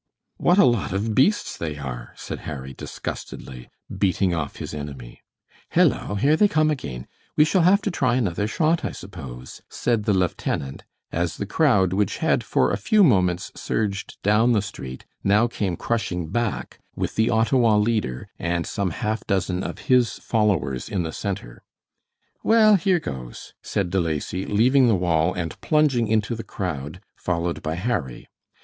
"What 0.37 0.57
a 0.57 0.65
lot 0.65 0.93
of 0.93 1.13
beasts 1.13 1.55
they 1.55 1.77
are!" 1.77 2.11
said 2.15 2.39
Harry, 2.49 2.73
disgustedly, 2.73 3.69
beating 3.95 4.33
off 4.33 4.55
his 4.55 4.73
enemy. 4.73 5.21
"Hello! 5.69 6.15
Here 6.15 6.35
they 6.35 6.47
come 6.47 6.71
again. 6.71 7.05
We 7.35 7.45
shall 7.45 7.61
have 7.61 7.83
to 7.83 7.91
try 7.91 8.15
another 8.15 8.47
shot, 8.47 8.83
I 8.83 8.93
suppose," 8.93 9.61
said 9.69 10.05
the 10.05 10.13
lieutenant, 10.15 10.85
as 11.11 11.37
the 11.37 11.45
crowd, 11.45 11.93
which 11.93 12.17
had 12.17 12.43
for 12.43 12.71
a 12.71 12.77
few 12.79 13.03
moments 13.03 13.51
surged 13.55 14.17
down 14.23 14.53
the 14.53 14.63
street, 14.63 15.05
now 15.23 15.45
came 15.45 15.75
crushing 15.77 16.29
back, 16.29 16.79
with 16.95 17.13
the 17.13 17.29
Ottawa 17.29 17.77
leader, 17.77 18.27
and 18.39 18.65
some 18.65 18.89
half 18.89 19.23
dozen 19.27 19.61
of 19.63 19.77
his 19.85 20.13
followers 20.13 20.89
in 20.89 21.03
the 21.03 21.13
center. 21.13 21.61
"Well, 22.41 22.73
here 22.73 22.99
goes," 22.99 23.53
said 23.61 23.91
De 23.91 23.99
Lacy, 23.99 24.47
leaving 24.47 24.87
the 24.87 24.95
wall 24.95 25.35
and 25.35 25.61
plunging 25.61 26.07
into 26.07 26.33
the 26.33 26.43
crowd, 26.43 27.01
followed 27.15 27.61
by 27.61 27.75
Harry. 27.75 28.27